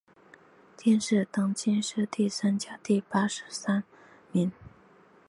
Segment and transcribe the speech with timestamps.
[0.77, 3.83] 殿试登进士第三甲第八十三
[4.31, 4.51] 名。